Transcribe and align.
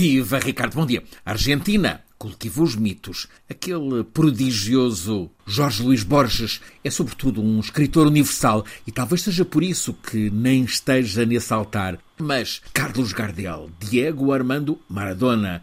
Viva 0.00 0.38
Ricardo, 0.38 0.76
bom 0.76 0.86
dia. 0.86 1.04
Argentina 1.26 2.02
cultiva 2.18 2.62
os 2.62 2.74
mitos. 2.74 3.26
Aquele 3.50 4.02
prodigioso 4.02 5.30
Jorge 5.46 5.82
Luís 5.82 6.02
Borges 6.02 6.62
é, 6.82 6.90
sobretudo, 6.90 7.42
um 7.42 7.60
escritor 7.60 8.06
universal 8.06 8.64
e 8.86 8.90
talvez 8.90 9.20
seja 9.20 9.44
por 9.44 9.62
isso 9.62 9.92
que 9.92 10.30
nem 10.30 10.64
esteja 10.64 11.26
nesse 11.26 11.52
altar. 11.52 11.98
Mas 12.18 12.62
Carlos 12.72 13.12
Gardel, 13.12 13.70
Diego 13.78 14.32
Armando 14.32 14.80
Maradona 14.88 15.60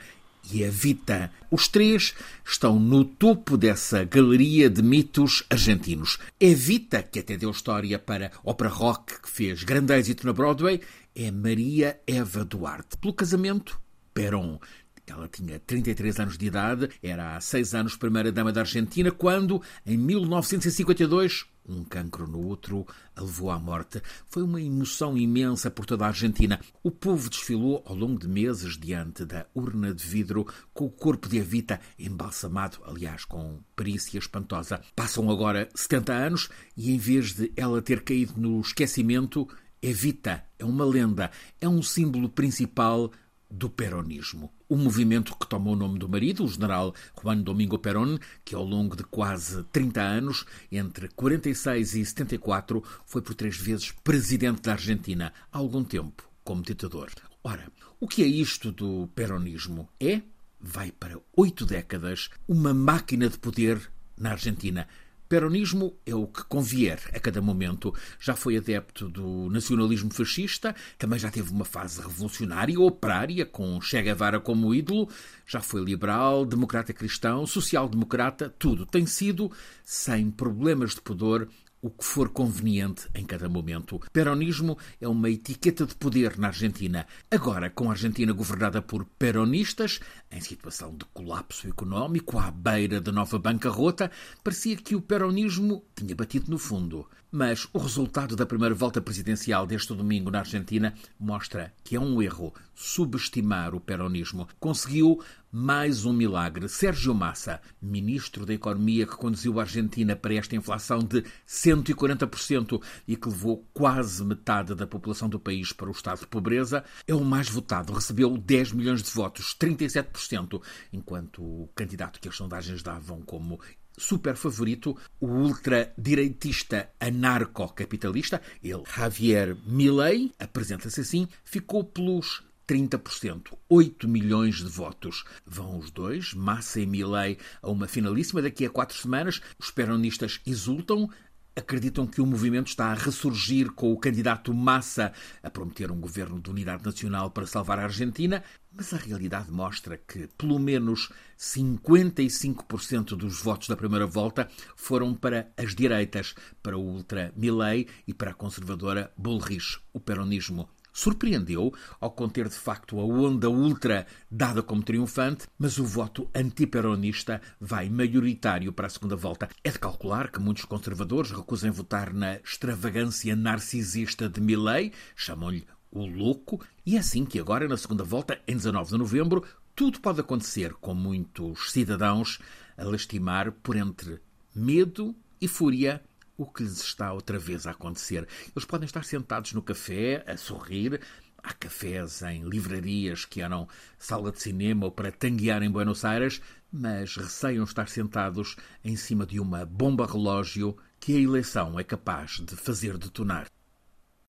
e 0.54 0.61
Evita, 0.61 1.31
os 1.49 1.67
três 1.67 2.13
estão 2.45 2.79
no 2.79 3.04
topo 3.04 3.57
dessa 3.57 4.04
galeria 4.04 4.69
de 4.69 4.83
mitos 4.83 5.45
argentinos. 5.49 6.19
Evita, 6.39 7.01
que 7.01 7.17
até 7.17 7.35
deu 7.35 7.49
história 7.49 7.97
para 7.97 8.31
ópera 8.43 8.69
rock 8.69 9.19
que 9.19 9.31
fez 9.31 9.63
grande 9.63 9.95
êxito 9.95 10.27
na 10.27 10.31
Broadway, 10.31 10.79
é 11.15 11.31
Maria 11.31 11.99
Eva 12.05 12.45
Duarte. 12.45 12.97
Pelo 12.97 13.15
casamento, 13.15 13.79
Perón. 14.18 14.59
Ela 15.05 15.27
tinha 15.27 15.59
33 15.59 16.19
anos 16.19 16.37
de 16.39 16.47
idade, 16.47 16.89
era 17.04 17.37
há 17.37 17.39
seis 17.39 17.75
anos 17.75 17.96
primeira-dama 17.96 18.51
da 18.51 18.61
Argentina, 18.61 19.11
quando, 19.11 19.61
em 19.86 19.96
1952, 19.96 21.46
um 21.69 21.83
cancro 21.83 22.27
no 22.27 22.46
útero 22.46 22.86
a 23.15 23.21
levou 23.21 23.51
à 23.51 23.60
morte. 23.60 24.01
Foi 24.27 24.41
uma 24.41 24.60
emoção 24.60 25.15
imensa 25.15 25.69
por 25.69 25.86
toda 25.86 26.04
a 26.04 26.07
Argentina. 26.07 26.60
O 26.82 26.89
povo 26.89 27.29
desfilou 27.29 27.83
ao 27.86 27.96
longo 27.96 28.19
de 28.19 28.27
meses 28.27 28.75
diante 28.75 29.24
da 29.24 29.46
urna 29.54 29.93
de 29.93 30.04
vidro 30.04 30.47
com 30.74 30.86
o 30.86 30.91
corpo 30.91 31.29
de 31.29 31.38
Evita 31.38 31.79
embalsamado, 31.99 32.80
aliás, 32.83 33.23
com 33.23 33.59
perícia 33.75 34.17
espantosa. 34.17 34.81
Passam 34.95 35.30
agora 35.30 35.69
70 35.75 36.11
anos 36.11 36.49
e, 36.75 36.91
em 36.91 36.97
vez 36.97 37.33
de 37.36 37.53
ela 37.55 37.83
ter 37.83 38.02
caído 38.02 38.33
no 38.36 38.59
esquecimento, 38.59 39.47
Evita 39.80 40.44
é 40.58 40.66
uma 40.66 40.83
lenda, 40.83 41.30
é 41.61 41.69
um 41.69 41.83
símbolo 41.83 42.27
principal 42.27 43.11
do 43.50 43.69
peronismo. 43.69 44.52
O 44.67 44.75
movimento 44.75 45.36
que 45.38 45.47
tomou 45.47 45.73
o 45.73 45.78
nome 45.78 45.97
do 45.97 46.09
marido, 46.09 46.44
o 46.44 46.47
general 46.47 46.94
Juan 47.22 47.38
Domingo 47.38 47.80
Perón, 47.80 48.17
que 48.44 48.55
ao 48.55 48.63
longo 48.63 48.95
de 48.95 49.03
quase 49.03 49.63
30 49.71 50.02
anos, 50.02 50.45
entre 50.71 51.08
46 51.09 51.95
e 51.95 52.05
74, 52.05 52.83
foi 53.05 53.21
por 53.21 53.33
três 53.33 53.58
vezes 53.58 53.91
presidente 54.03 54.61
da 54.61 54.73
Argentina, 54.73 55.33
há 55.52 55.58
algum 55.58 55.83
tempo 55.83 56.30
como 56.44 56.61
ditador. 56.61 57.11
Ora, 57.44 57.71
o 57.99 58.08
que 58.08 58.23
é 58.23 58.27
isto 58.27 58.71
do 58.71 59.08
peronismo? 59.16 59.89
É, 59.99 60.21
vai 60.59 60.91
para 60.91 61.19
oito 61.36 61.66
décadas, 61.66 62.30
uma 62.47 62.73
máquina 62.73 63.30
de 63.30 63.38
poder 63.38 63.91
na 64.17 64.31
Argentina 64.31 64.88
Peronismo 65.28 65.95
é 66.06 66.16
o 66.16 66.25
que 66.25 66.44
convier 66.45 67.00
a 67.14 67.20
cada 67.20 67.42
momento. 67.42 67.94
Já 68.20 68.36
foi 68.36 68.58
adepto 68.58 69.09
do 69.09 69.50
nacionalismo 69.50 70.14
fascista, 70.14 70.75
também 70.97 71.20
já 71.20 71.30
teve 71.30 71.52
uma 71.52 71.66
fase 71.66 72.02
revolucionária, 72.02 72.80
operária, 72.80 73.45
com 73.45 73.81
Che 73.81 74.02
Guevara 74.02 74.39
como 74.39 74.73
ídolo, 74.73 75.09
já 75.45 75.61
foi 75.61 75.83
liberal, 75.83 76.45
democrata 76.45 76.94
cristão, 76.94 77.45
social-democrata, 77.45 78.53
tudo. 78.58 78.86
Tem 78.86 79.05
sido, 79.05 79.52
sem 79.83 80.31
problemas 80.31 80.95
de 80.95 81.02
pudor, 81.02 81.48
o 81.88 81.89
que 81.89 82.03
for 82.03 82.30
conveniente 82.30 83.07
em 83.16 83.25
cada 83.25 83.47
momento. 83.47 83.99
Peronismo 84.11 84.77
é 84.99 85.07
uma 85.07 85.30
etiqueta 85.30 85.85
de 85.85 85.95
poder 85.95 86.38
na 86.38 86.47
Argentina. 86.47 87.07
Agora, 87.31 87.69
com 87.69 87.88
a 87.88 87.91
Argentina 87.91 88.33
governada 88.33 88.81
por 88.81 89.05
peronistas, 89.17 90.02
em 90.30 90.41
situação 90.41 90.93
de 90.97 91.05
colapso 91.13 91.65
económico, 91.65 92.38
à 92.38 92.52
beira 92.52 92.99
da 92.99 93.11
nova 93.13 93.39
bancarrota, 93.39 94.11
parecia 94.43 94.75
que 94.75 94.95
o 94.95 95.02
peronismo 95.02 95.85
tinha 95.95 96.13
batido 96.13 96.52
no 96.52 96.58
fundo. 96.58 97.08
Mas 97.30 97.67
o 97.73 97.78
resultado 97.78 98.38
da 98.38 98.45
primeira 98.45 98.73
volta 98.73 99.02
presidencial 99.02 99.67
deste 99.67 99.94
domingo 99.94 100.31
na 100.31 100.39
Argentina 100.39 100.94
mostra 101.20 101.73
que 101.83 101.97
é 101.97 102.00
um 102.00 102.22
erro 102.22 102.53
subestimar 102.73 103.75
o 103.75 103.81
peronismo. 103.81 104.47
Conseguiu 104.61 105.22
mais 105.52 106.05
um 106.05 106.14
milagre. 106.14 106.70
Sérgio 106.70 107.14
Massa, 107.14 107.59
ministro 107.81 108.45
da 108.45 108.53
Economia 108.53 109.05
que 109.05 109.17
conduziu 109.17 109.59
a 109.59 109.64
Argentina 109.64 110.16
para 110.16 110.36
esta 110.36 110.55
inflação 110.55 111.00
de 111.00 111.22
140% 111.45 112.82
e 113.05 113.17
que 113.17 113.27
levou 113.27 113.67
quase 113.73 114.23
metade 114.23 114.73
da 114.73 114.87
população 114.87 115.27
do 115.27 115.39
país 115.39 115.73
para 115.73 115.89
o 115.89 115.92
estado 115.92 116.21
de 116.21 116.27
pobreza, 116.27 116.83
é 117.05 117.14
o 117.14 117.26
mais 117.26 117.49
votado. 117.49 117.92
Recebeu 117.92 118.37
10 118.37 118.71
milhões 118.71 119.04
de 119.04 119.11
votos, 119.11 119.54
37%, 119.60 120.61
enquanto 120.93 121.42
o 121.42 121.70
candidato 121.76 122.21
que 122.21 122.30
as 122.30 122.36
sondagens 122.36 122.82
davam 122.82 123.21
como 123.21 123.60
super 123.97 124.35
favorito, 124.35 124.95
o 125.19 125.27
ultradireitista 125.27 126.89
anarcocapitalista, 126.99 128.41
ele, 128.63 128.84
Javier 128.96 129.58
Milei, 129.66 130.31
apresenta-se 130.40 131.02
assim, 131.02 131.28
ficou 131.44 131.84
pelos 131.84 132.44
30%, 132.68 133.53
8 133.69 134.07
milhões 134.07 134.57
de 134.57 134.66
votos. 134.66 135.24
Vão 135.46 135.80
os 135.80 135.90
dois, 135.90 136.34
Massa 136.34 136.81
e 136.81 136.86
Milei, 136.86 137.38
a 137.62 137.72
uma 137.72 137.88
finalíssima 137.88 138.41
daqui 138.41 138.66
a 138.66 138.69
quatro 138.69 138.97
semanas. 138.97 139.41
Os 139.57 139.72
peronistas 139.72 140.41
exultam, 140.46 141.09
acreditam 141.57 142.06
que 142.06 142.22
o 142.22 142.25
movimento 142.25 142.68
está 142.68 142.91
a 142.91 142.94
ressurgir 142.94 143.72
com 143.72 143.91
o 143.91 143.97
candidato 143.97 144.53
Massa 144.53 145.12
a 145.41 145.50
prometer 145.50 145.91
um 145.91 146.00
governo 146.00 146.40
de 146.40 146.51
unidade 146.51 146.85
nacional 146.85 147.31
para 147.31 147.47
salvar 147.47 147.79
a 147.79 147.84
Argentina, 147.84 148.44
mas 148.72 148.94
a 148.94 148.97
realidade 148.97 149.51
mostra 149.51 149.97
que 149.97 150.29
pelo 150.38 150.59
menos 150.59 151.09
55% 151.38 153.16
dos 153.16 153.41
votos 153.41 153.68
da 153.68 153.75
primeira 153.75 154.06
volta 154.06 154.47
foram 154.75 155.16
para 155.16 155.51
as 155.57 155.73
direitas, 155.73 156.35
para 156.62 156.78
o 156.78 156.81
ultra 156.81 157.34
Milley 157.35 157.88
e 158.07 158.13
para 158.13 158.31
a 158.31 158.35
conservadora 158.35 159.12
Bullrich, 159.18 159.79
o 159.91 160.00
peronismo 160.00 160.69
surpreendeu 160.97 161.72
ao 162.02 162.09
conter 162.09 162.50
de 162.50 162.56
facto 162.56 163.00
a 163.00 163.06
onda 163.06 163.47
ultra 163.52 164.08
dada 164.31 164.63
como 164.63 164.81
triunfante, 164.81 165.46
mas 165.56 165.78
o 165.78 165.85
voto 165.85 166.28
antiperonista 166.34 167.40
vai 167.62 167.88
maioritário 167.88 168.74
para 168.74 168.88
a 168.88 168.90
segunda 168.90 169.16
volta. 169.16 169.47
É 169.63 169.69
de 169.69 169.78
calcular 169.78 170.31
que 170.31 170.40
muitos 170.40 170.66
conservadores 170.66 171.30
recusem 171.30 171.69
votar 171.69 172.12
na 172.12 172.38
extravagância 172.38 173.36
narcisista 173.36 174.28
de 174.28 174.41
Milley, 174.41 174.91
chamam-lhe 175.16 175.68
o 175.91 176.03
louco, 176.03 176.66
e 176.84 176.96
é 176.96 177.00
assim 177.00 177.25
que 177.25 177.40
agora, 177.40 177.68
na 177.68 177.78
segunda 177.78 178.03
volta, 178.03 178.41
em 178.47 178.56
19 178.56 178.90
de 178.90 178.97
novembro, 178.97 179.44
tudo 179.75 180.00
pode 180.00 180.19
acontecer 180.19 180.74
com 180.74 180.96
muitos 180.96 181.72
cidadãos 181.72 182.40
a 182.75 182.84
lastimar 182.84 183.52
por 183.52 183.75
entre 183.75 184.19
medo 184.56 185.16
e 185.40 185.47
fúria 185.47 186.02
o 186.38 186.46
que 186.46 186.64
lhes 186.64 186.81
está 186.81 187.12
outra 187.12 187.40
vez 187.40 187.66
a 187.66 187.72
acontecer. 187.72 188.28
Eles 188.56 188.66
podem 188.66 188.86
estar 188.86 189.03
sentados 189.03 189.53
no 189.53 189.62
café, 189.62 190.24
a 190.28 190.38
sorrir. 190.38 191.02
Há 191.44 191.53
cafés 191.53 192.22
em 192.22 192.48
livrarias 192.48 193.25
que 193.25 193.42
eram 193.42 193.68
sala 193.98 194.31
de 194.31 194.42
cinema 194.42 194.86
ou 194.86 194.92
para 194.92 195.12
tanguear 195.12 195.64
em 195.64 195.72
Buenos 195.72 196.06
Aires, 196.06 196.42
mas 196.72 197.16
receiam 197.16 197.64
estar 197.64 197.88
sentados 197.90 198.56
em 198.84 198.96
cima 198.96 199.25
de 199.25 199.40
uma 199.40 199.66
bomba 199.66 200.06
relógio 200.06 200.78
que 201.00 201.16
a 201.16 201.20
eleição 201.20 201.80
é 201.80 201.84
capaz 201.84 202.42
de 202.42 202.56
fazer 202.56 202.98
detonar. 202.98 203.48